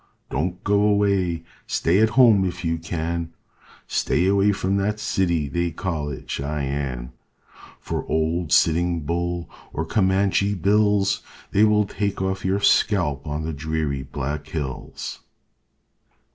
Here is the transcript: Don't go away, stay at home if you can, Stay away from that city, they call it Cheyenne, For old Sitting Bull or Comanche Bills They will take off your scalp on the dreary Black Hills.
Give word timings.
Don't 0.31 0.63
go 0.63 0.81
away, 0.81 1.43
stay 1.67 1.99
at 1.99 2.09
home 2.17 2.43
if 2.43 2.65
you 2.65 2.79
can, 2.79 3.35
Stay 3.85 4.25
away 4.25 4.51
from 4.51 4.77
that 4.77 4.99
city, 4.99 5.47
they 5.47 5.69
call 5.69 6.09
it 6.09 6.27
Cheyenne, 6.27 7.11
For 7.79 8.03
old 8.07 8.51
Sitting 8.51 9.01
Bull 9.05 9.47
or 9.71 9.85
Comanche 9.85 10.55
Bills 10.55 11.21
They 11.51 11.63
will 11.63 11.85
take 11.85 12.19
off 12.19 12.43
your 12.43 12.61
scalp 12.61 13.27
on 13.27 13.43
the 13.43 13.53
dreary 13.53 14.01
Black 14.01 14.47
Hills. 14.47 15.19